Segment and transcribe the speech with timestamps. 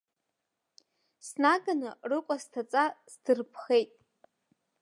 [1.27, 3.91] Снаганы, рыкәа сҭаҵа сдырԥхеит.